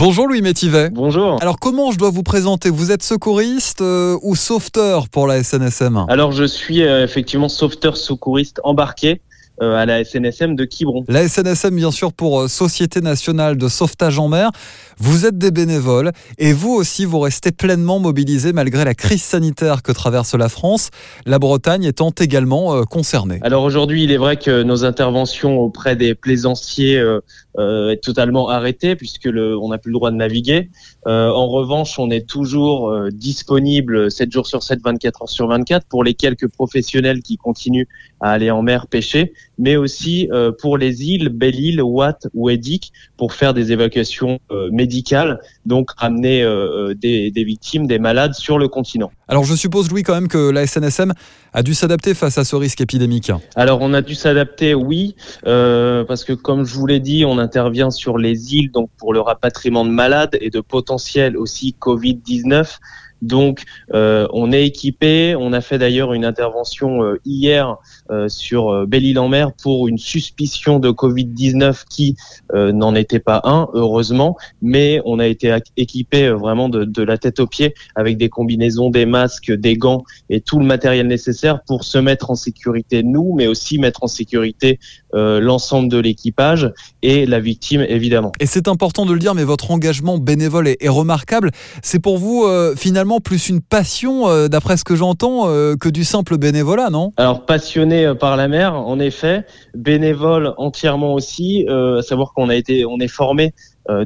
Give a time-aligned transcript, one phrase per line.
[0.00, 0.90] Bonjour Louis Métivet.
[0.90, 1.42] Bonjour.
[1.42, 2.70] Alors comment je dois vous présenter?
[2.70, 7.96] Vous êtes secouriste euh, ou sauveteur pour la SNSM Alors je suis euh, effectivement sauveteur
[7.96, 9.20] secouriste embarqué
[9.60, 11.04] à la SNSM de Quiberon.
[11.08, 14.50] La SNSM, bien sûr, pour euh, Société nationale de sauvetage en mer.
[14.98, 19.82] Vous êtes des bénévoles et vous aussi, vous restez pleinement mobilisés malgré la crise sanitaire
[19.82, 20.90] que traverse la France,
[21.24, 23.38] la Bretagne étant également euh, concernée.
[23.42, 27.20] Alors aujourd'hui, il est vrai que nos interventions auprès des plaisanciers euh,
[27.58, 30.70] euh, est totalement arrêtée puisque le, on n'a plus le droit de naviguer.
[31.08, 35.48] Euh, en revanche, on est toujours euh, disponible 7 jours sur 7, 24 heures sur
[35.48, 37.88] 24 pour les quelques professionnels qui continuent
[38.20, 42.92] à aller en mer pêcher, mais aussi euh, pour les îles Belle-Île, Watt ou Edic
[43.16, 48.58] pour faire des évacuations euh, médicales, donc ramener euh, des, des victimes, des malades sur
[48.58, 49.10] le continent.
[49.30, 51.12] Alors je suppose, Louis, quand même que la SNSM
[51.52, 53.30] a dû s'adapter face à ce risque épidémique.
[53.56, 57.38] Alors on a dû s'adapter, oui, euh, parce que comme je vous l'ai dit, on
[57.38, 62.78] intervient sur les îles, donc pour le rapatriement de malades et de potentiels aussi Covid-19.
[63.22, 63.64] Donc
[63.94, 65.34] euh, on est équipé.
[65.38, 67.76] On a fait d'ailleurs une intervention euh, hier
[68.10, 72.16] euh, sur Belle-Île-en-Mer pour une suspicion de Covid-19 qui
[72.54, 77.40] n'en était pas un, heureusement, mais on a été équipé vraiment de, de la tête
[77.40, 81.84] aux pieds avec des combinaisons, des masques, des gants et tout le matériel nécessaire pour
[81.84, 84.78] se mettre en sécurité nous, mais aussi mettre en sécurité
[85.14, 88.32] euh, l'ensemble de l'équipage et la victime évidemment.
[88.40, 91.50] Et c'est important de le dire, mais votre engagement bénévole est, est remarquable.
[91.82, 95.88] C'est pour vous euh, finalement plus une passion, euh, d'après ce que j'entends, euh, que
[95.88, 97.12] du simple bénévolat, non?
[97.16, 102.48] Alors passionné euh, par la mer, en effet, bénévole entièrement aussi, euh, à savoir qu'on
[102.48, 103.54] a été, on est formé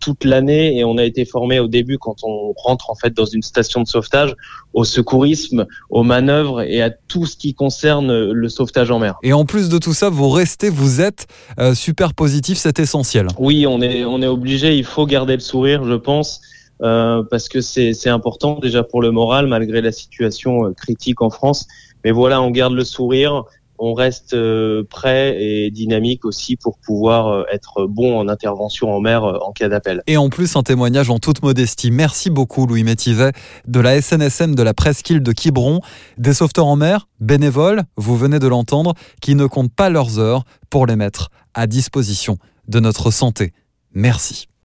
[0.00, 3.24] toute l'année et on a été formé au début quand on rentre en fait dans
[3.24, 4.34] une station de sauvetage
[4.72, 9.16] au secourisme, aux manœuvres et à tout ce qui concerne euh, le sauvetage en mer.
[9.22, 11.26] Et en plus de tout ça, vous restez, vous êtes
[11.58, 13.26] euh, super positif, c'est essentiel.
[13.38, 16.40] Oui, on est on est obligé, il faut garder le sourire, je pense.
[16.82, 21.22] euh, parce que c'est c'est important déjà pour le moral malgré la situation euh, critique
[21.22, 21.66] en France.
[22.04, 23.44] Mais voilà, on garde le sourire,
[23.78, 29.00] on reste euh, prêt et dynamique aussi pour pouvoir euh, être bon en intervention en
[29.00, 30.02] mer euh, en cas d'appel.
[30.06, 31.90] Et en plus, un témoignage en toute modestie.
[31.90, 33.32] Merci beaucoup, Louis Métivet,
[33.66, 35.80] de la SNSM de la presqu'île de Quiberon,
[36.18, 40.44] des sauveteurs en mer, bénévoles, vous venez de l'entendre, qui ne comptent pas leurs heures
[40.70, 43.52] pour les mettre à disposition de notre santé.
[43.92, 44.48] Merci.